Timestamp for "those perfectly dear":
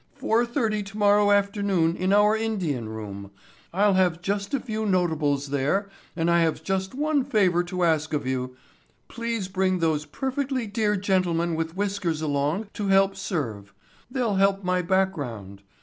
9.77-10.95